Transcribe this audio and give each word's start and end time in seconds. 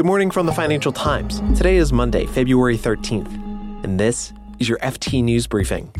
Good 0.00 0.06
morning 0.06 0.30
from 0.30 0.46
the 0.46 0.52
Financial 0.52 0.92
Times. 0.92 1.40
Today 1.54 1.76
is 1.76 1.92
Monday, 1.92 2.24
February 2.24 2.78
13th, 2.78 3.84
and 3.84 4.00
this 4.00 4.32
is 4.58 4.66
your 4.66 4.78
FT 4.78 5.22
News 5.22 5.46
Briefing. 5.46 5.92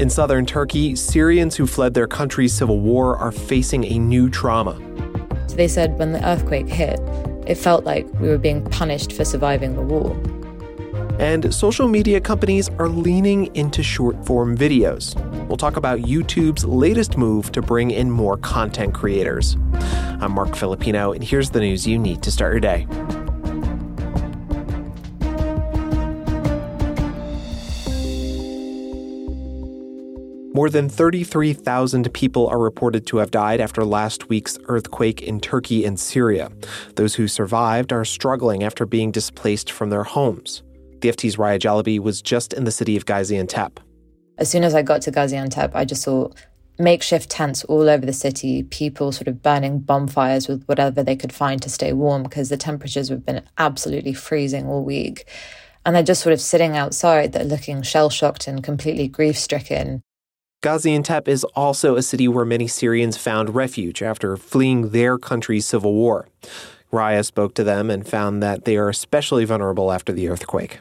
In 0.00 0.10
southern 0.10 0.44
Turkey, 0.44 0.96
Syrians 0.96 1.54
who 1.54 1.68
fled 1.68 1.94
their 1.94 2.08
country's 2.08 2.52
civil 2.52 2.80
war 2.80 3.16
are 3.16 3.30
facing 3.30 3.84
a 3.84 3.96
new 3.96 4.28
trauma. 4.28 4.76
They 5.50 5.68
said 5.68 5.96
when 6.00 6.10
the 6.10 6.28
earthquake 6.28 6.66
hit, 6.66 6.98
it 7.46 7.54
felt 7.54 7.84
like 7.84 8.12
we 8.14 8.26
were 8.26 8.38
being 8.38 8.64
punished 8.64 9.12
for 9.12 9.24
surviving 9.24 9.76
the 9.76 9.82
war. 9.82 10.20
And 11.20 11.54
social 11.54 11.86
media 11.86 12.20
companies 12.20 12.68
are 12.80 12.88
leaning 12.88 13.54
into 13.54 13.84
short 13.84 14.26
form 14.26 14.58
videos. 14.58 15.14
We'll 15.46 15.56
talk 15.56 15.76
about 15.76 16.00
YouTube's 16.00 16.64
latest 16.64 17.16
move 17.16 17.52
to 17.52 17.62
bring 17.62 17.92
in 17.92 18.10
more 18.10 18.36
content 18.36 18.94
creators. 18.94 19.56
I'm 20.20 20.32
Marc 20.32 20.56
Filippino, 20.56 21.12
and 21.12 21.22
here's 21.22 21.50
the 21.50 21.60
news 21.60 21.86
you 21.86 21.96
need 21.96 22.22
to 22.24 22.32
start 22.32 22.52
your 22.52 22.60
day. 22.60 22.86
More 30.52 30.68
than 30.68 30.88
33,000 30.88 32.12
people 32.12 32.48
are 32.48 32.58
reported 32.58 33.06
to 33.06 33.18
have 33.18 33.30
died 33.30 33.60
after 33.60 33.84
last 33.84 34.28
week's 34.28 34.58
earthquake 34.64 35.22
in 35.22 35.38
Turkey 35.38 35.84
and 35.84 36.00
Syria. 36.00 36.50
Those 36.96 37.14
who 37.14 37.28
survived 37.28 37.92
are 37.92 38.04
struggling 38.04 38.64
after 38.64 38.84
being 38.84 39.12
displaced 39.12 39.70
from 39.70 39.90
their 39.90 40.02
homes. 40.02 40.64
The 41.00 41.10
FT's 41.10 41.36
Raya 41.36 41.60
Jalabi 41.60 42.00
was 42.00 42.20
just 42.20 42.52
in 42.52 42.64
the 42.64 42.72
city 42.72 42.96
of 42.96 43.06
Gaziantep. 43.06 43.78
As 44.36 44.50
soon 44.50 44.64
as 44.64 44.74
I 44.74 44.82
got 44.82 45.00
to 45.02 45.12
Gaziantep, 45.12 45.70
I 45.74 45.84
just 45.84 46.02
saw 46.02 46.30
makeshift 46.78 47.30
tents 47.30 47.64
all 47.64 47.88
over 47.88 48.06
the 48.06 48.12
city, 48.12 48.62
people 48.62 49.12
sort 49.12 49.28
of 49.28 49.42
burning 49.42 49.80
bonfires 49.80 50.48
with 50.48 50.64
whatever 50.66 51.02
they 51.02 51.16
could 51.16 51.32
find 51.32 51.60
to 51.62 51.70
stay 51.70 51.92
warm 51.92 52.22
because 52.22 52.48
the 52.48 52.56
temperatures 52.56 53.08
have 53.08 53.24
been 53.24 53.42
absolutely 53.58 54.12
freezing 54.12 54.66
all 54.66 54.84
week. 54.84 55.28
And 55.84 55.94
they're 55.94 56.02
just 56.02 56.22
sort 56.22 56.32
of 56.32 56.40
sitting 56.40 56.76
outside, 56.76 57.32
they're 57.32 57.44
looking 57.44 57.82
shell 57.82 58.10
shocked 58.10 58.46
and 58.46 58.62
completely 58.62 59.08
grief 59.08 59.38
stricken. 59.38 60.02
Gaziantep 60.62 61.28
is 61.28 61.44
also 61.54 61.94
a 61.94 62.02
city 62.02 62.26
where 62.26 62.44
many 62.44 62.66
Syrians 62.66 63.16
found 63.16 63.54
refuge 63.54 64.02
after 64.02 64.36
fleeing 64.36 64.90
their 64.90 65.16
country's 65.16 65.66
civil 65.66 65.94
war. 65.94 66.26
Raya 66.92 67.24
spoke 67.24 67.54
to 67.54 67.64
them 67.64 67.90
and 67.90 68.08
found 68.08 68.42
that 68.42 68.64
they 68.64 68.76
are 68.76 68.88
especially 68.88 69.44
vulnerable 69.44 69.92
after 69.92 70.12
the 70.12 70.28
earthquake. 70.28 70.80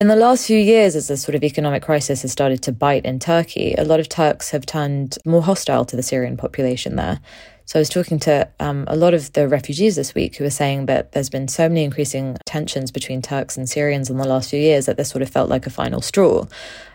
In 0.00 0.06
the 0.06 0.14
last 0.14 0.46
few 0.46 0.60
years, 0.60 0.94
as 0.94 1.08
the 1.08 1.16
sort 1.16 1.34
of 1.34 1.42
economic 1.42 1.82
crisis 1.82 2.22
has 2.22 2.30
started 2.30 2.62
to 2.62 2.70
bite 2.70 3.04
in 3.04 3.18
Turkey, 3.18 3.74
a 3.76 3.82
lot 3.82 3.98
of 3.98 4.08
Turks 4.08 4.50
have 4.50 4.64
turned 4.64 5.18
more 5.24 5.42
hostile 5.42 5.84
to 5.84 5.96
the 5.96 6.04
Syrian 6.04 6.36
population 6.36 6.94
there. 6.94 7.18
So 7.64 7.80
I 7.80 7.82
was 7.82 7.88
talking 7.88 8.20
to 8.20 8.48
um, 8.60 8.84
a 8.86 8.94
lot 8.94 9.12
of 9.12 9.32
the 9.32 9.48
refugees 9.48 9.96
this 9.96 10.14
week 10.14 10.36
who 10.36 10.44
were 10.44 10.50
saying 10.50 10.86
that 10.86 11.10
there's 11.10 11.28
been 11.28 11.48
so 11.48 11.68
many 11.68 11.82
increasing 11.82 12.36
tensions 12.46 12.92
between 12.92 13.22
Turks 13.22 13.56
and 13.56 13.68
Syrians 13.68 14.08
in 14.08 14.18
the 14.18 14.28
last 14.28 14.50
few 14.50 14.60
years 14.60 14.86
that 14.86 14.98
this 14.98 15.08
sort 15.08 15.22
of 15.22 15.30
felt 15.30 15.50
like 15.50 15.66
a 15.66 15.70
final 15.70 16.00
straw. 16.00 16.46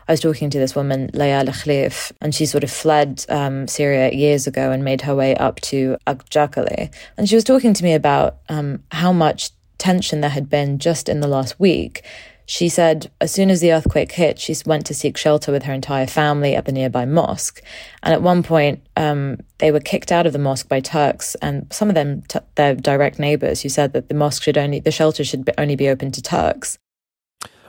I 0.07 0.13
was 0.13 0.21
talking 0.21 0.49
to 0.51 0.57
this 0.57 0.73
woman, 0.73 1.09
Leia 1.09 1.43
Khalif, 1.43 2.13
and 2.21 2.33
she 2.33 2.45
sort 2.45 2.63
of 2.63 2.71
fled 2.71 3.25
um, 3.27 3.67
Syria 3.67 4.13
years 4.13 4.47
ago 4.47 4.71
and 4.71 4.81
made 4.81 5.01
her 5.01 5.13
way 5.13 5.35
up 5.35 5.59
to 5.63 5.97
Akçakale. 6.07 6.89
And 7.17 7.27
she 7.27 7.35
was 7.35 7.43
talking 7.43 7.73
to 7.73 7.83
me 7.83 7.95
about 7.95 8.37
um, 8.47 8.81
how 8.93 9.11
much 9.11 9.49
tension 9.77 10.21
there 10.21 10.29
had 10.29 10.49
been 10.49 10.79
just 10.79 11.09
in 11.09 11.19
the 11.19 11.27
last 11.27 11.59
week 11.59 12.05
she 12.53 12.69
said 12.69 13.09
as 13.19 13.31
soon 13.31 13.49
as 13.49 13.61
the 13.61 13.73
earthquake 13.73 14.11
hit, 14.11 14.37
she 14.37 14.55
went 14.63 14.85
to 14.85 14.93
seek 14.93 15.17
shelter 15.17 15.51
with 15.51 15.63
her 15.63 15.73
entire 15.73 16.05
family 16.05 16.55
at 16.55 16.65
the 16.65 16.71
nearby 16.71 17.03
mosque. 17.03 17.63
And 18.03 18.13
at 18.13 18.21
one 18.21 18.43
point, 18.43 18.85
um, 18.95 19.39
they 19.57 19.71
were 19.71 19.79
kicked 19.79 20.11
out 20.11 20.27
of 20.27 20.33
the 20.33 20.39
mosque 20.39 20.69
by 20.69 20.79
Turks, 20.79 21.33
and 21.41 21.65
some 21.73 21.89
of 21.89 21.95
them, 21.95 22.21
t- 22.27 22.37
their 22.53 22.75
direct 22.75 23.17
neighbors, 23.17 23.63
who 23.63 23.69
said 23.69 23.93
that 23.93 24.07
the 24.07 24.13
mosque 24.13 24.43
should 24.43 24.55
only, 24.55 24.79
the 24.79 24.91
shelter 24.91 25.23
should 25.23 25.45
be, 25.45 25.51
only 25.57 25.75
be 25.75 25.89
open 25.89 26.11
to 26.11 26.21
Turks. 26.21 26.77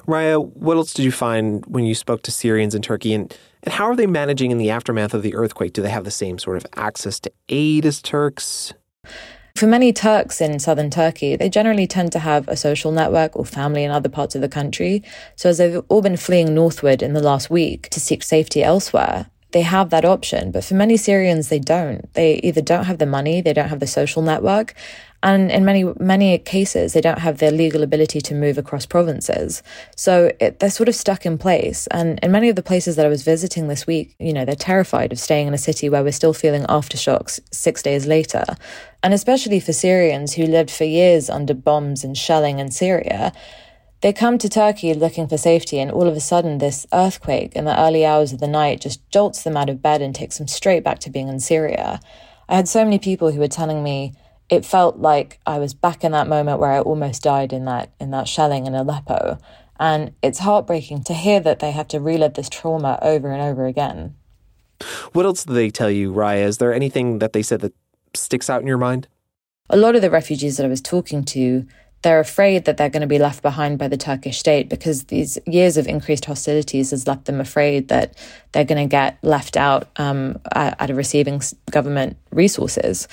Raya, 0.07 0.55
what 0.55 0.77
else 0.77 0.93
did 0.93 1.07
you 1.07 1.13
find 1.13 1.65
when 1.65 1.85
you 1.85 1.95
spoke 1.95 2.21
to 2.25 2.31
Syrians 2.31 2.75
in 2.75 2.83
Turkey, 2.83 3.15
and, 3.15 3.35
and 3.63 3.73
how 3.73 3.87
are 3.87 3.97
they 3.97 4.07
managing 4.07 4.51
in 4.51 4.59
the 4.59 4.69
aftermath 4.69 5.15
of 5.15 5.23
the 5.23 5.35
earthquake? 5.35 5.73
Do 5.73 5.81
they 5.81 5.89
have 5.89 6.05
the 6.05 6.11
same 6.11 6.39
sort 6.39 6.59
of 6.59 6.67
access 6.77 7.19
to 7.21 7.33
aid 7.49 7.87
as 7.87 8.03
Turks? 8.03 8.75
For 9.65 9.71
many 9.71 9.95
Turks 9.95 10.43
in 10.43 10.59
southern 10.59 10.91
Turkey, 10.91 11.37
they 11.37 11.49
generally 11.49 11.87
tend 11.87 12.13
to 12.13 12.19
have 12.19 12.47
a 12.49 12.55
social 12.55 12.93
network 12.93 13.35
or 13.35 13.47
family 13.47 13.83
in 13.83 13.91
other 13.91 14.11
parts 14.11 14.35
of 14.35 14.43
the 14.43 14.49
country. 14.49 15.03
So, 15.37 15.49
as 15.49 15.57
they've 15.57 15.83
all 15.89 16.03
been 16.03 16.19
fleeing 16.19 16.55
northward 16.55 17.01
in 17.01 17.15
the 17.15 17.23
last 17.23 17.49
week 17.49 17.89
to 17.89 17.99
seek 17.99 18.23
safety 18.23 18.63
elsewhere, 18.63 19.31
they 19.55 19.63
have 19.63 19.91
that 19.91 20.05
option. 20.05 20.51
But 20.51 20.65
for 20.65 20.75
many 20.75 20.97
Syrians, 20.97 21.49
they 21.49 21.61
don't. 21.61 22.13
They 22.13 22.35
either 22.49 22.61
don't 22.61 22.85
have 22.85 22.99
the 22.99 23.07
money, 23.07 23.41
they 23.41 23.53
don't 23.53 23.69
have 23.69 23.81
the 23.81 23.87
social 23.87 24.21
network, 24.21 24.75
and 25.23 25.51
in 25.51 25.65
many 25.65 25.85
many 25.99 26.37
cases, 26.39 26.93
they 26.93 27.01
don't 27.01 27.21
have 27.21 27.39
the 27.39 27.51
legal 27.51 27.83
ability 27.83 28.21
to 28.21 28.35
move 28.35 28.59
across 28.59 28.85
provinces. 28.85 29.63
So 29.97 30.33
it, 30.39 30.59
they're 30.59 30.71
sort 30.71 30.91
of 30.91 30.95
stuck 30.95 31.25
in 31.25 31.39
place. 31.39 31.87
And 31.87 32.19
in 32.23 32.31
many 32.31 32.51
of 32.51 32.57
the 32.57 32.63
places 32.63 32.97
that 32.97 33.07
I 33.07 33.09
was 33.09 33.23
visiting 33.23 33.69
this 33.69 33.87
week, 33.87 34.15
you 34.19 34.35
know, 34.35 34.45
they're 34.45 34.55
terrified 34.55 35.13
of 35.13 35.19
staying 35.19 35.47
in 35.47 35.55
a 35.55 35.59
city 35.59 35.89
where 35.89 36.03
we're 36.03 36.13
still 36.13 36.35
feeling 36.35 36.65
aftershocks 36.65 37.41
six 37.51 37.83
days 37.83 38.07
later. 38.07 38.45
And 39.03 39.15
especially 39.15 39.61
for 39.61 39.73
Syrians 39.73 40.35
who 40.35 40.45
lived 40.45 40.71
for 40.71 40.85
years 40.85 41.31
under 41.31 41.55
bombs 41.55 42.05
and 42.05 42.19
shelling 42.19 42.59
in 42.59 42.71
Syria, 42.71 43.33
they 44.05 44.13
come 44.13 44.37
to 44.37 44.51
Turkey 44.51 44.93
looking 44.93 45.27
for 45.27 45.39
safety, 45.39 45.79
and 45.79 45.91
all 45.91 46.07
of 46.07 46.15
a 46.15 46.21
sudden, 46.21 46.59
this 46.59 46.87
earthquake 46.93 47.57
in 47.57 47.65
the 47.65 47.81
early 47.81 48.05
hours 48.05 48.35
of 48.35 48.39
the 48.39 48.47
night 48.47 48.83
just 48.83 49.01
jolts 49.09 49.43
them 49.43 49.57
out 49.57 49.71
of 49.71 49.81
bed 49.81 50.03
and 50.03 50.15
takes 50.15 50.37
them 50.37 50.47
straight 50.47 50.85
back 50.85 50.99
to 50.99 51.11
being 51.11 51.27
in 51.27 51.41
Syria. 51.41 52.01
I 52.47 52.57
had 52.57 52.69
so 52.69 52.85
many 52.85 52.99
people 52.99 53.33
who 53.33 53.41
were 53.41 53.49
telling 53.49 53.83
me 53.83 54.13
it 54.51 54.67
felt 54.67 54.99
like 54.99 55.41
I 55.47 55.59
was 55.59 55.73
back 55.73 56.05
in 56.05 56.13
that 56.13 56.29
moment 56.29 56.61
where 56.61 56.73
I 56.73 56.81
almost 56.81 57.23
died 57.23 57.51
in 57.55 57.65
that 57.65 57.95
in 57.99 58.11
that 58.11 58.29
shelling 58.29 58.67
in 58.67 58.75
Aleppo. 58.75 59.39
And 59.81 60.13
it's 60.23 60.41
heartbreaking 60.41 61.05
to 61.05 61.15
hear 61.15 61.41
that 61.41 61.61
they 61.61 61.71
have 61.71 61.89
to 61.89 61.99
relive 61.99 62.35
this 62.35 62.51
trauma 62.51 62.99
over 63.01 63.33
and 63.33 63.41
over 63.41 63.65
again. 63.65 64.17
What 65.15 65.25
else 65.25 65.47
did 65.47 65.55
they 65.55 65.71
tell 65.71 65.91
you, 65.91 66.13
Raya? 66.13 66.45
Is 66.45 66.59
there 66.59 66.75
anything 66.75 67.21
that 67.21 67.33
they 67.33 67.43
said 67.43 67.63
that 67.63 67.73
sticks 68.13 68.51
out 68.51 68.61
in 68.61 68.67
your 68.67 68.77
mind? 68.77 69.09
A 69.71 69.79
lot 69.79 69.97
of 69.97 70.03
the 70.03 70.11
refugees 70.11 70.59
that 70.59 70.67
I 70.67 70.69
was 70.69 70.83
talking 70.83 71.25
to, 71.25 71.67
they're 72.05 72.21
afraid 72.21 72.67
that 72.67 72.77
they're 72.77 72.91
going 72.91 73.01
to 73.01 73.07
be 73.07 73.19
left 73.19 73.43
behind 73.43 73.79
by 73.79 73.89
the 73.89 73.97
Turkish 73.97 74.39
state 74.39 74.69
because 74.69 75.05
these 75.05 75.39
years 75.47 75.79
of 75.79 75.87
increased 75.89 76.27
hostilities 76.27 76.91
has 76.91 77.07
left 77.07 77.25
them 77.25 77.41
afraid 77.41 77.89
that 77.89 78.15
they're 78.53 78.65
going 78.65 78.89
to 78.89 78.91
get 78.91 79.19
left 79.23 79.57
out 79.57 79.89
um, 79.97 80.39
at, 80.53 80.79
at 80.79 80.95
receiving 80.95 81.41
government 81.71 82.19
resources. 82.31 83.09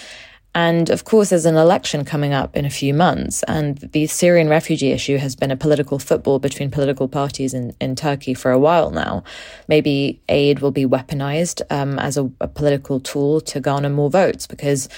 And 0.54 0.90
of 0.90 1.06
course, 1.06 1.30
there's 1.30 1.46
an 1.46 1.56
election 1.56 2.04
coming 2.04 2.34
up 2.34 2.58
in 2.58 2.66
a 2.66 2.70
few 2.70 2.94
months, 2.94 3.42
and 3.44 3.78
the 3.78 4.08
Syrian 4.08 4.50
refugee 4.50 4.92
issue 4.92 5.16
has 5.16 5.34
been 5.34 5.50
a 5.50 5.56
political 5.56 5.98
football 5.98 6.40
between 6.40 6.70
political 6.70 7.08
parties 7.08 7.54
in, 7.54 7.74
in 7.80 7.96
Turkey 7.96 8.34
for 8.34 8.52
a 8.52 8.60
while 8.60 8.92
now. 8.92 9.24
Maybe 9.70 10.20
aid 10.28 10.60
will 10.60 10.72
be 10.72 10.86
weaponized 10.86 11.62
um, 11.70 11.98
as 12.00 12.18
a, 12.18 12.30
a, 12.42 12.50
political 12.50 13.00
tool 13.00 13.40
to 13.40 13.62
garner 13.62 13.90
more 13.90 14.10
votes 14.10 14.46
because 14.46 14.90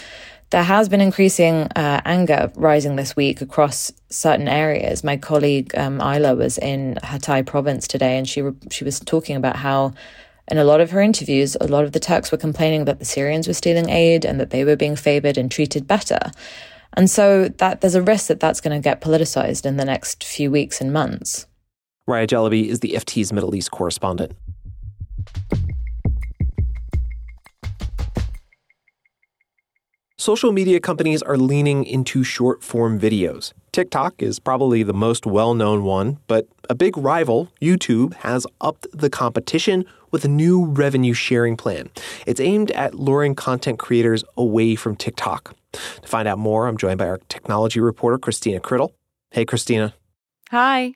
there 0.53 0.63
has 0.63 0.87
been 0.87 1.01
increasing 1.01 1.63
uh, 1.75 1.99
anger 2.05 2.51
rising 2.55 2.95
this 2.95 3.15
week 3.15 3.41
across 3.41 3.91
certain 4.11 4.47
areas. 4.47 5.03
My 5.03 5.17
colleague 5.17 5.75
um, 5.75 5.97
Ayla 5.97 6.37
was 6.37 6.59
in 6.59 6.93
Hatay 7.01 7.43
province 7.43 7.87
today, 7.87 8.19
and 8.19 8.29
she 8.29 8.43
re- 8.43 8.53
she 8.69 8.83
was 8.83 8.99
talking 8.99 9.35
about 9.35 9.55
how 9.55 9.93
in 10.47 10.59
a 10.59 10.63
lot 10.63 10.79
of 10.79 10.91
her 10.91 11.01
interviews, 11.01 11.57
a 11.59 11.65
lot 11.65 11.85
of 11.85 11.93
the 11.93 11.99
Turks 11.99 12.31
were 12.31 12.37
complaining 12.37 12.85
that 12.85 12.99
the 12.99 13.05
Syrians 13.05 13.47
were 13.47 13.55
stealing 13.55 13.89
aid 13.89 14.25
and 14.25 14.39
that 14.39 14.51
they 14.51 14.63
were 14.63 14.75
being 14.75 14.95
favored 14.95 15.39
and 15.39 15.49
treated 15.49 15.87
better. 15.87 16.19
And 16.95 17.09
so 17.09 17.47
that 17.57 17.81
there's 17.81 17.95
a 17.95 18.03
risk 18.03 18.27
that 18.27 18.39
that's 18.39 18.61
going 18.61 18.79
to 18.79 18.83
get 18.83 19.01
politicized 19.01 19.65
in 19.65 19.77
the 19.77 19.85
next 19.85 20.23
few 20.23 20.51
weeks 20.51 20.79
and 20.79 20.93
months. 20.93 21.47
Raya 22.07 22.27
Jalabi 22.27 22.67
is 22.67 22.81
the 22.81 22.91
FT's 22.91 23.33
Middle 23.33 23.55
East 23.55 23.71
correspondent. 23.71 24.33
Social 30.23 30.53
media 30.53 30.79
companies 30.79 31.21
are 31.21 31.35
leaning 31.35 31.83
into 31.83 32.23
short 32.23 32.63
form 32.63 32.97
videos. 32.97 33.51
TikTok 33.73 34.23
is 34.23 34.39
probably 34.39 34.81
the 34.81 34.93
most 34.93 35.25
well 35.25 35.53
known 35.53 35.83
one, 35.83 36.17
but 36.27 36.47
a 36.69 36.75
big 36.75 36.97
rival, 36.97 37.51
YouTube, 37.61 38.13
has 38.13 38.47
upped 38.61 38.87
the 38.93 39.09
competition 39.09 39.83
with 40.11 40.23
a 40.23 40.29
new 40.29 40.63
revenue 40.63 41.11
sharing 41.11 41.57
plan. 41.57 41.89
It's 42.25 42.39
aimed 42.39 42.71
at 42.71 42.95
luring 42.95 43.35
content 43.35 43.79
creators 43.79 44.23
away 44.37 44.75
from 44.75 44.95
TikTok. 44.95 45.57
To 45.73 46.07
find 46.07 46.25
out 46.25 46.39
more, 46.39 46.67
I'm 46.67 46.77
joined 46.77 46.99
by 46.99 47.09
our 47.09 47.19
technology 47.27 47.81
reporter, 47.81 48.17
Christina 48.17 48.61
Criddle. 48.61 48.91
Hey, 49.31 49.43
Christina. 49.43 49.93
Hi. 50.51 50.93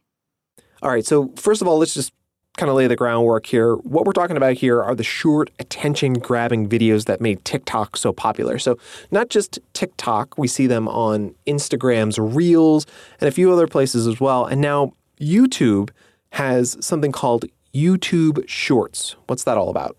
All 0.81 0.89
right, 0.89 1.06
so 1.06 1.33
first 1.35 1.62
of 1.62 1.68
all, 1.68 1.80
let's 1.80 1.94
just 1.94 2.13
kind 2.57 2.69
of 2.69 2.75
lay 2.75 2.88
the 2.88 2.95
groundwork 2.95 3.45
here. 3.45 3.75
What 3.75 4.06
we're 4.06 4.13
talking 4.13 4.36
about 4.36 4.54
here 4.54 4.83
are 4.83 4.95
the 4.95 5.04
short, 5.04 5.50
attention 5.59 6.13
grabbing 6.13 6.68
videos 6.68 7.06
that 7.06 7.21
made 7.21 7.45
TikTok 7.45 7.95
so 7.95 8.12
popular. 8.12 8.59
So, 8.59 8.77
not 9.12 9.30
just 9.30 9.59
TikTok, 9.74 10.38
we 10.38 10.48
see 10.48 10.68
them 10.68 10.88
on 10.88 11.33
Instagram's 11.45 12.19
Reels 12.19 12.86
and 13.21 13.27
a 13.27 13.31
few 13.31 13.51
other 13.51 13.68
places 13.68 14.07
as 14.07 14.19
well. 14.19 14.45
And 14.45 14.59
now 14.59 14.94
YouTube 15.19 15.92
has 16.31 16.77
something 16.86 17.12
called 17.12 17.45
YouTube 17.74 18.44
Shorts. 18.48 19.15
What's 19.27 19.44
that 19.45 19.57
all 19.57 19.69
about? 19.69 19.95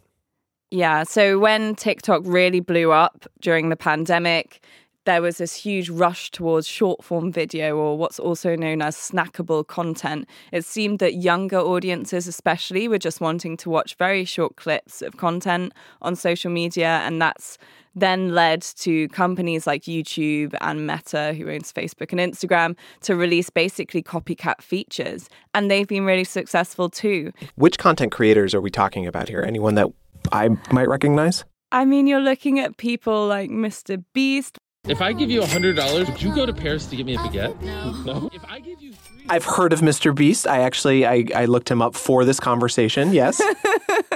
Yeah, 0.71 1.05
so 1.05 1.39
when 1.39 1.75
TikTok 1.77 2.23
really 2.25 2.61
blew 2.61 2.93
up 2.93 3.27
during 3.41 3.71
the 3.71 3.77
pandemic, 3.77 4.63
there 5.09 5.23
was 5.23 5.39
this 5.39 5.55
huge 5.55 5.89
rush 5.89 6.31
towards 6.31 6.67
short 6.67 7.03
form 7.03 7.33
video 7.33 7.75
or 7.79 7.97
what's 7.97 8.19
also 8.19 8.55
known 8.55 8.83
as 8.83 8.95
snackable 8.95 9.67
content. 9.67 10.29
It 10.53 10.67
seemed 10.67 10.99
that 10.99 11.15
younger 11.15 11.59
audiences, 11.59 12.27
especially, 12.27 12.89
were 12.89 12.99
just 12.99 13.19
wanting 13.19 13.57
to 13.57 13.71
watch 13.71 13.95
very 13.95 14.27
short 14.27 14.57
clips 14.57 15.01
of 15.01 15.17
content 15.17 15.73
on 16.03 16.15
social 16.15 16.51
media. 16.51 17.01
And 17.07 17.23
that's 17.23 17.57
then 17.95 18.35
led 18.35 18.61
to 18.61 19.09
companies 19.09 19.67
like 19.67 19.85
YouTube 19.85 20.55
and 20.61 20.87
Meta, 20.87 21.33
who 21.33 21.49
owns 21.49 21.73
Facebook 21.73 22.13
and 22.13 22.21
Instagram, 22.21 22.77
to 23.01 23.17
release 23.17 23.49
basically 23.49 24.03
copycat 24.03 24.61
features. 24.61 25.31
And 25.55 25.71
they've 25.71 25.89
been 25.89 26.05
really 26.05 26.25
successful 26.25 26.91
too. 26.91 27.33
Which 27.55 27.79
content 27.79 28.13
creators 28.13 28.55
are 28.55 28.61
we 28.61 28.71
talking 28.71 29.07
about 29.07 29.31
here? 29.31 29.43
Anyone 29.43 29.75
that 29.77 29.89
I 30.33 30.51
might 30.71 30.87
recognize? 30.87 31.47
I 31.73 31.87
mean, 31.87 32.07
you're 32.07 32.21
looking 32.21 32.59
at 32.59 32.77
people 32.77 33.27
like 33.27 33.49
Mr. 33.49 34.05
Beast. 34.13 34.59
If 34.89 35.03
I 35.03 35.13
give 35.13 35.31
you 35.31 35.43
$100, 35.43 36.09
would 36.09 36.23
you 36.23 36.35
go 36.35 36.47
to 36.47 36.53
Paris 36.53 36.87
to 36.87 36.97
get 36.97 37.05
me 37.05 37.15
a 37.15 37.19
baguette? 37.19 37.61
No. 37.61 38.31
If 38.33 38.43
I 38.47 38.59
give 38.59 38.81
you 38.81 38.93
three 38.93 39.27
I've 39.29 39.45
heard 39.45 39.75
of 39.75 39.81
Mr. 39.81 40.15
Beast. 40.15 40.47
I 40.47 40.61
actually 40.61 41.05
I, 41.05 41.27
I 41.35 41.45
looked 41.45 41.71
him 41.71 41.83
up 41.83 41.95
for 41.95 42.25
this 42.25 42.41
conversation. 42.41 43.13
Yes. 43.13 43.41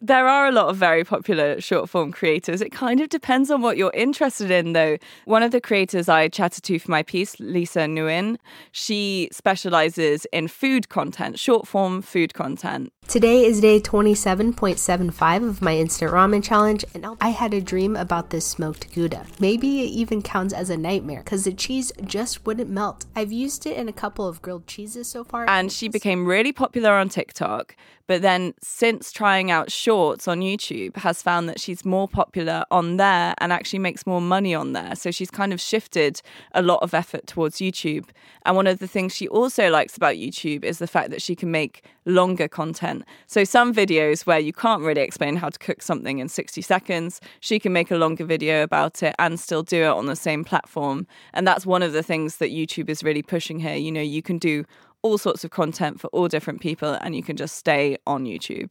There 0.00 0.28
are 0.28 0.46
a 0.46 0.52
lot 0.52 0.68
of 0.68 0.76
very 0.76 1.04
popular 1.04 1.60
short 1.60 1.88
form 1.88 2.12
creators. 2.12 2.60
It 2.60 2.70
kind 2.70 3.00
of 3.00 3.08
depends 3.08 3.50
on 3.50 3.62
what 3.62 3.76
you're 3.76 3.92
interested 3.92 4.50
in, 4.50 4.72
though. 4.72 4.96
One 5.24 5.42
of 5.42 5.50
the 5.50 5.60
creators 5.60 6.08
I 6.08 6.28
chatted 6.28 6.64
to 6.64 6.78
for 6.78 6.90
my 6.90 7.02
piece, 7.02 7.38
Lisa 7.40 7.80
Nguyen, 7.80 8.36
she 8.72 9.28
specializes 9.32 10.26
in 10.32 10.48
food 10.48 10.88
content, 10.88 11.38
short 11.38 11.66
form 11.66 12.02
food 12.02 12.34
content. 12.34 12.92
Today 13.08 13.46
is 13.46 13.62
day 13.62 13.80
27.75 13.80 15.48
of 15.48 15.62
my 15.62 15.74
instant 15.74 16.12
ramen 16.12 16.44
challenge, 16.44 16.84
and 16.92 17.06
I 17.22 17.30
had 17.30 17.54
a 17.54 17.60
dream 17.60 17.96
about 17.96 18.28
this 18.28 18.46
smoked 18.46 18.94
Gouda. 18.94 19.24
Maybe 19.40 19.80
it 19.80 19.86
even 19.86 20.20
counts 20.20 20.52
as 20.52 20.68
a 20.68 20.76
nightmare 20.76 21.22
because 21.24 21.44
the 21.44 21.54
cheese 21.54 21.90
just 22.04 22.44
wouldn't 22.44 22.68
melt. 22.68 23.06
I've 23.16 23.32
used 23.32 23.64
it 23.64 23.78
in 23.78 23.88
a 23.88 23.94
couple 23.94 24.28
of 24.28 24.42
grilled 24.42 24.66
cheeses 24.66 25.08
so 25.08 25.24
far. 25.24 25.48
And 25.48 25.72
she 25.72 25.88
became 25.88 26.26
really 26.26 26.52
popular 26.52 26.92
on 26.92 27.08
TikTok, 27.08 27.74
but 28.06 28.20
then 28.20 28.52
since 28.60 29.10
trying 29.10 29.50
out 29.50 29.57
shorts 29.66 30.28
on 30.28 30.40
YouTube, 30.40 30.96
has 30.96 31.22
found 31.22 31.48
that 31.48 31.60
she's 31.60 31.84
more 31.84 32.06
popular 32.06 32.64
on 32.70 32.96
there 32.96 33.34
and 33.38 33.52
actually 33.52 33.78
makes 33.80 34.06
more 34.06 34.20
money 34.20 34.54
on 34.54 34.72
there. 34.72 34.94
So 34.94 35.10
she's 35.10 35.30
kind 35.30 35.52
of 35.52 35.60
shifted 35.60 36.20
a 36.52 36.62
lot 36.62 36.82
of 36.82 36.94
effort 36.94 37.26
towards 37.26 37.56
YouTube. 37.58 38.08
And 38.44 38.56
one 38.56 38.66
of 38.66 38.78
the 38.78 38.86
things 38.86 39.14
she 39.14 39.28
also 39.28 39.70
likes 39.70 39.96
about 39.96 40.14
YouTube 40.14 40.64
is 40.64 40.78
the 40.78 40.86
fact 40.86 41.10
that 41.10 41.20
she 41.20 41.34
can 41.34 41.50
make 41.50 41.84
longer 42.06 42.48
content. 42.48 43.04
So 43.26 43.44
some 43.44 43.74
videos 43.74 44.26
where 44.26 44.38
you 44.38 44.52
can't 44.52 44.82
really 44.82 45.02
explain 45.02 45.36
how 45.36 45.48
to 45.50 45.58
cook 45.58 45.82
something 45.82 46.18
in 46.18 46.28
60 46.28 46.62
seconds, 46.62 47.20
she 47.40 47.58
can 47.58 47.72
make 47.72 47.90
a 47.90 47.96
longer 47.96 48.24
video 48.24 48.62
about 48.62 49.02
it 49.02 49.14
and 49.18 49.38
still 49.38 49.62
do 49.62 49.82
it 49.82 49.88
on 49.88 50.06
the 50.06 50.16
same 50.16 50.44
platform. 50.44 51.06
And 51.34 51.46
that's 51.46 51.66
one 51.66 51.82
of 51.82 51.92
the 51.92 52.02
things 52.02 52.36
that 52.36 52.50
YouTube 52.50 52.88
is 52.88 53.02
really 53.02 53.22
pushing 53.22 53.58
here. 53.58 53.76
You 53.76 53.92
know, 53.92 54.00
you 54.00 54.22
can 54.22 54.38
do 54.38 54.64
all 55.02 55.18
sorts 55.18 55.44
of 55.44 55.50
content 55.50 56.00
for 56.00 56.08
all 56.08 56.28
different 56.28 56.60
people 56.60 56.98
and 57.00 57.14
you 57.14 57.22
can 57.22 57.36
just 57.36 57.56
stay 57.56 57.96
on 58.06 58.24
YouTube. 58.24 58.70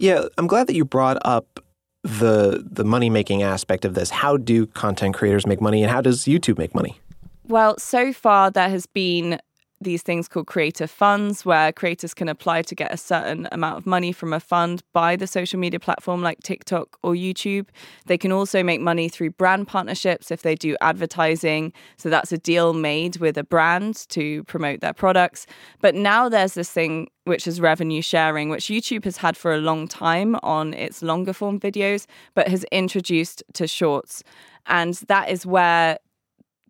Yeah, 0.00 0.24
I'm 0.38 0.46
glad 0.46 0.66
that 0.66 0.74
you 0.74 0.86
brought 0.86 1.18
up 1.26 1.60
the 2.02 2.66
the 2.68 2.84
money 2.84 3.10
making 3.10 3.42
aspect 3.42 3.84
of 3.84 3.92
this. 3.92 4.08
How 4.08 4.38
do 4.38 4.66
content 4.66 5.14
creators 5.14 5.46
make 5.46 5.60
money 5.60 5.82
and 5.82 5.92
how 5.92 6.00
does 6.00 6.24
YouTube 6.24 6.56
make 6.56 6.74
money? 6.74 6.98
Well, 7.46 7.78
so 7.78 8.12
far 8.14 8.50
there 8.50 8.70
has 8.70 8.86
been 8.86 9.38
these 9.80 10.02
things 10.02 10.28
called 10.28 10.46
creator 10.46 10.86
funds 10.86 11.44
where 11.44 11.72
creators 11.72 12.12
can 12.12 12.28
apply 12.28 12.62
to 12.62 12.74
get 12.74 12.92
a 12.92 12.96
certain 12.96 13.48
amount 13.50 13.78
of 13.78 13.86
money 13.86 14.12
from 14.12 14.32
a 14.32 14.40
fund 14.40 14.82
by 14.92 15.16
the 15.16 15.26
social 15.26 15.58
media 15.58 15.80
platform 15.80 16.22
like 16.22 16.40
TikTok 16.42 16.98
or 17.02 17.14
YouTube. 17.14 17.66
They 18.06 18.18
can 18.18 18.30
also 18.30 18.62
make 18.62 18.80
money 18.80 19.08
through 19.08 19.30
brand 19.30 19.68
partnerships 19.68 20.30
if 20.30 20.42
they 20.42 20.54
do 20.54 20.76
advertising. 20.82 21.72
So 21.96 22.10
that's 22.10 22.30
a 22.30 22.38
deal 22.38 22.74
made 22.74 23.16
with 23.16 23.38
a 23.38 23.44
brand 23.44 24.06
to 24.10 24.44
promote 24.44 24.80
their 24.80 24.92
products. 24.92 25.46
But 25.80 25.94
now 25.94 26.28
there's 26.28 26.54
this 26.54 26.70
thing 26.70 27.08
which 27.24 27.46
is 27.46 27.60
revenue 27.60 28.02
sharing, 28.02 28.50
which 28.50 28.66
YouTube 28.66 29.04
has 29.04 29.18
had 29.18 29.36
for 29.36 29.54
a 29.54 29.58
long 29.58 29.88
time 29.88 30.36
on 30.42 30.74
its 30.74 31.02
longer 31.02 31.32
form 31.32 31.58
videos, 31.58 32.06
but 32.34 32.48
has 32.48 32.64
introduced 32.72 33.42
to 33.54 33.66
shorts. 33.66 34.22
And 34.66 34.94
that 35.08 35.30
is 35.30 35.46
where 35.46 35.98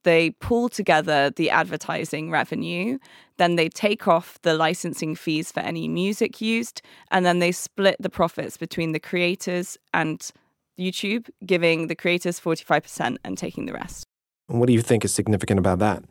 they 0.02 0.30
pull 0.30 0.68
together 0.68 1.30
the 1.30 1.50
advertising 1.50 2.30
revenue, 2.30 2.98
then 3.38 3.56
they 3.56 3.68
take 3.68 4.06
off 4.08 4.38
the 4.42 4.54
licensing 4.54 5.14
fees 5.14 5.50
for 5.52 5.60
any 5.60 5.88
music 5.88 6.40
used, 6.40 6.82
and 7.10 7.24
then 7.24 7.38
they 7.38 7.52
split 7.52 7.96
the 8.00 8.10
profits 8.10 8.56
between 8.56 8.92
the 8.92 9.00
creators 9.00 9.78
and 9.94 10.30
YouTube, 10.78 11.28
giving 11.44 11.86
the 11.86 11.94
creators 11.94 12.40
45% 12.40 13.18
and 13.24 13.36
taking 13.36 13.66
the 13.66 13.72
rest. 13.72 14.04
What 14.46 14.66
do 14.66 14.72
you 14.72 14.82
think 14.82 15.04
is 15.04 15.14
significant 15.14 15.58
about 15.58 15.78
that? 15.80 16.02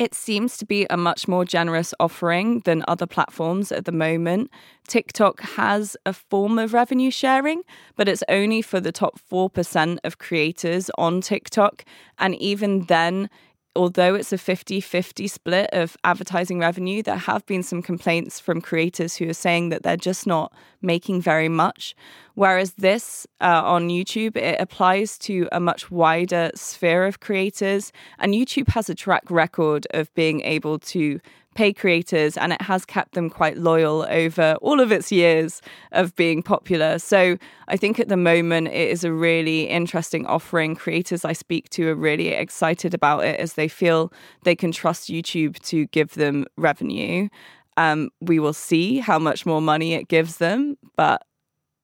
It 0.00 0.14
seems 0.14 0.56
to 0.56 0.64
be 0.64 0.86
a 0.88 0.96
much 0.96 1.28
more 1.28 1.44
generous 1.44 1.92
offering 2.00 2.60
than 2.60 2.82
other 2.88 3.04
platforms 3.04 3.70
at 3.70 3.84
the 3.84 3.92
moment. 3.92 4.50
TikTok 4.88 5.42
has 5.42 5.94
a 6.06 6.14
form 6.14 6.58
of 6.58 6.72
revenue 6.72 7.10
sharing, 7.10 7.64
but 7.96 8.08
it's 8.08 8.22
only 8.26 8.62
for 8.62 8.80
the 8.80 8.92
top 8.92 9.20
4% 9.30 9.98
of 10.02 10.16
creators 10.16 10.90
on 10.96 11.20
TikTok. 11.20 11.84
And 12.18 12.34
even 12.36 12.86
then, 12.86 13.28
although 13.76 14.14
it's 14.14 14.32
a 14.32 14.38
50 14.38 14.80
50 14.80 15.28
split 15.28 15.70
of 15.72 15.96
advertising 16.04 16.58
revenue, 16.58 17.02
there 17.02 17.16
have 17.16 17.44
been 17.46 17.62
some 17.62 17.82
complaints 17.82 18.40
from 18.40 18.60
creators 18.60 19.16
who 19.16 19.28
are 19.28 19.34
saying 19.34 19.68
that 19.68 19.82
they're 19.82 19.96
just 19.96 20.26
not 20.26 20.52
making 20.82 21.20
very 21.22 21.48
much. 21.48 21.94
Whereas 22.34 22.72
this 22.74 23.26
uh, 23.40 23.62
on 23.64 23.88
YouTube, 23.88 24.36
it 24.36 24.60
applies 24.60 25.18
to 25.18 25.48
a 25.52 25.60
much 25.60 25.90
wider 25.90 26.50
sphere 26.54 27.06
of 27.06 27.20
creators. 27.20 27.92
And 28.18 28.34
YouTube 28.34 28.68
has 28.68 28.88
a 28.88 28.94
track 28.94 29.30
record 29.30 29.86
of 29.92 30.12
being 30.14 30.40
able 30.42 30.78
to 30.78 31.20
pay 31.60 31.74
creators 31.74 32.38
and 32.38 32.54
it 32.54 32.62
has 32.62 32.86
kept 32.86 33.12
them 33.12 33.28
quite 33.28 33.58
loyal 33.58 34.06
over 34.08 34.56
all 34.62 34.80
of 34.80 34.90
its 34.90 35.12
years 35.12 35.60
of 35.92 36.16
being 36.16 36.42
popular. 36.42 36.98
So 36.98 37.36
I 37.68 37.76
think 37.76 38.00
at 38.00 38.08
the 38.08 38.16
moment 38.16 38.68
it 38.68 38.88
is 38.88 39.04
a 39.04 39.12
really 39.12 39.68
interesting 39.68 40.24
offering. 40.24 40.74
Creators 40.74 41.22
I 41.22 41.34
speak 41.34 41.68
to 41.70 41.90
are 41.90 41.94
really 41.94 42.28
excited 42.28 42.94
about 42.94 43.24
it 43.24 43.38
as 43.38 43.52
they 43.52 43.68
feel 43.68 44.10
they 44.44 44.56
can 44.56 44.72
trust 44.72 45.10
YouTube 45.10 45.58
to 45.64 45.84
give 45.88 46.14
them 46.14 46.46
revenue. 46.56 47.28
Um, 47.76 48.08
we 48.22 48.38
will 48.38 48.54
see 48.54 48.96
how 48.96 49.18
much 49.18 49.44
more 49.44 49.60
money 49.60 49.92
it 49.92 50.08
gives 50.08 50.38
them, 50.38 50.78
but 50.96 51.26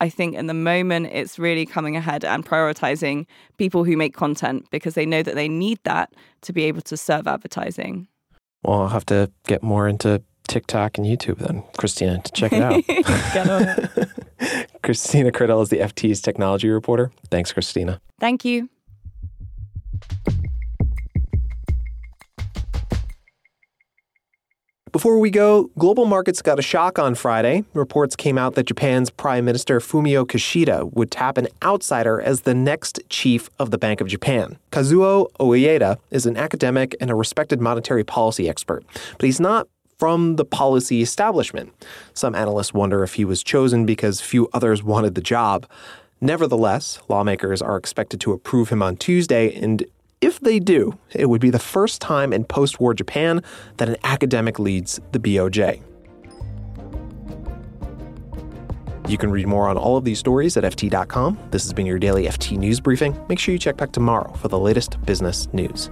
I 0.01 0.09
think 0.09 0.37
in 0.37 0.47
the 0.47 0.55
moment 0.55 1.11
it's 1.13 1.39
really 1.39 1.67
coming 1.67 1.97
ahead 1.97 2.25
and 2.25 2.47
prioritizing 2.47 3.27
people 3.59 3.85
who 3.85 3.99
make 3.99 4.15
content 4.15 4.71
because 4.71 4.95
they 4.95 5.05
know 5.05 5.23
that 5.23 5.35
they 5.35 5.51
need 5.51 5.81
that 5.85 6.15
to 6.41 6.55
be 6.55 6.65
able 6.65 6.81
to 6.81 6.97
serve 6.97 7.27
advertising. 7.27 8.09
Well, 8.67 8.81
I'll 8.83 8.89
have 8.89 9.07
to 9.07 9.31
get 9.47 9.63
more 9.63 9.87
into 9.87 10.23
TikTok 10.49 10.99
and 10.99 11.07
YouTube 11.07 11.39
then, 11.39 11.63
Christina, 11.79 12.21
to 12.21 12.33
check 12.33 12.53
it 12.53 12.63
out. 12.63 12.85
Get 13.33 13.49
on 13.49 13.63
it. 13.63 14.71
Christina 14.83 15.31
Criddle 15.31 15.63
is 15.63 15.69
the 15.69 15.79
FT's 15.79 16.21
technology 16.21 16.69
reporter. 16.69 17.13
Thanks, 17.31 17.53
Christina. 17.53 18.01
Thank 18.19 18.45
you. 18.45 18.69
Before 24.97 25.19
we 25.19 25.29
go, 25.29 25.65
global 25.79 26.07
markets 26.07 26.41
got 26.41 26.59
a 26.59 26.63
shock 26.63 26.99
on 26.99 27.15
Friday. 27.15 27.65
Reports 27.75 28.17
came 28.17 28.39
out 28.39 28.55
that 28.55 28.65
Japan's 28.65 29.11
Prime 29.11 29.45
Minister 29.45 29.79
Fumio 29.79 30.25
Kishida 30.25 30.91
would 30.95 31.11
tap 31.11 31.37
an 31.37 31.49
outsider 31.63 32.19
as 32.19 32.41
the 32.41 32.55
next 32.55 33.01
chief 33.11 33.51
of 33.59 33.71
the 33.71 33.77
Bank 33.77 34.01
of 34.01 34.07
Japan. 34.07 34.57
Kazuo 34.73 35.31
Ueda 35.39 35.99
is 36.11 36.25
an 36.25 36.39
academic 36.39 36.97
and 36.99 37.11
a 37.11 37.15
respected 37.15 37.61
monetary 37.61 38.05
policy 38.05 38.49
expert, 38.49 38.87
but 39.19 39.27
he's 39.27 39.39
not 39.39 39.69
from 39.99 40.37
the 40.37 40.47
policy 40.47 41.03
establishment. 41.03 41.75
Some 42.15 42.35
analysts 42.35 42.73
wonder 42.73 43.03
if 43.05 43.13
he 43.17 43.27
was 43.27 43.43
chosen 43.43 43.85
because 43.85 44.23
few 44.23 44.49
others 44.55 44.83
wanted 44.83 45.15
the 45.15 45.21
job. 45.21 45.67
Nevertheless, 46.23 47.01
lawmakers 47.11 47.61
are 47.61 47.77
expected 47.77 48.19
to 48.23 48.33
approve 48.33 48.71
him 48.71 48.83
on 48.83 48.97
Tuesday, 48.97 49.55
and 49.55 49.85
if 50.27 50.41
they 50.41 50.59
do, 50.59 50.99
it 51.15 51.27
would 51.27 51.41
be 51.41 51.51
the 51.51 51.59
first 51.59 52.01
time 52.01 52.33
in 52.33 52.45
post 52.45 52.81
war 52.81 52.93
Japan 52.93 53.43
that 53.77 53.89
an 53.89 53.97
academic 54.03 54.59
leads 54.59 55.01
the 55.13 55.21
BOJ. 55.21 55.81
You 59.09 59.17
can 59.19 59.31
read 59.31 59.47
more 59.47 59.69
on 59.69 59.77
all 59.77 59.97
of 59.97 60.05
these 60.05 60.19
stories 60.19 60.57
at 60.57 60.65
FT.com. 60.65 61.39
This 61.53 61.63
has 61.63 61.73
been 61.73 61.87
your 61.87 62.01
daily 62.01 62.25
FT 62.25 62.59
News 62.59 62.81
Briefing. 62.81 63.17
Make 63.29 63.39
sure 63.39 63.53
you 63.53 63.59
check 63.59 63.77
back 63.77 63.93
tomorrow 63.93 64.33
for 64.35 64.49
the 64.49 64.59
latest 64.59 65.01
business 65.07 65.47
news. 65.53 65.91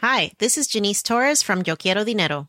Hi, 0.00 0.32
this 0.38 0.58
is 0.58 0.66
Janice 0.66 1.02
Torres 1.02 1.42
from 1.42 1.62
Yo 1.66 1.76
Quiero 1.76 2.04
Dinero. 2.04 2.48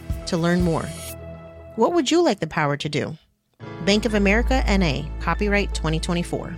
to 0.27 0.37
learn 0.37 0.61
more. 0.61 0.85
What 1.75 1.93
would 1.93 2.11
you 2.11 2.23
like 2.23 2.39
the 2.39 2.47
power 2.47 2.77
to 2.77 2.89
do? 2.89 3.15
Bank 3.85 4.05
of 4.05 4.13
America 4.13 4.63
NA, 4.67 5.03
copyright 5.19 5.73
2024. 5.73 6.55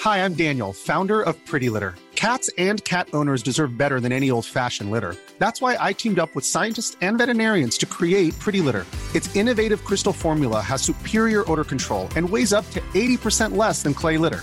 Hi, 0.00 0.24
I'm 0.24 0.34
Daniel, 0.34 0.72
founder 0.72 1.20
of 1.20 1.36
Pretty 1.44 1.68
Litter. 1.68 1.94
Cats 2.14 2.50
and 2.58 2.84
cat 2.84 3.08
owners 3.12 3.42
deserve 3.42 3.78
better 3.78 3.98
than 3.98 4.12
any 4.12 4.30
old 4.30 4.44
fashioned 4.44 4.90
litter. 4.90 5.14
That's 5.38 5.60
why 5.60 5.76
I 5.80 5.92
teamed 5.92 6.18
up 6.18 6.34
with 6.34 6.44
scientists 6.44 6.96
and 7.00 7.18
veterinarians 7.18 7.78
to 7.78 7.86
create 7.86 8.38
Pretty 8.38 8.60
Litter. 8.60 8.86
Its 9.14 9.34
innovative 9.34 9.84
crystal 9.84 10.12
formula 10.12 10.60
has 10.60 10.82
superior 10.82 11.50
odor 11.50 11.64
control 11.64 12.08
and 12.16 12.28
weighs 12.28 12.52
up 12.52 12.68
to 12.70 12.80
80% 12.94 13.56
less 13.56 13.82
than 13.82 13.94
clay 13.94 14.18
litter. 14.18 14.42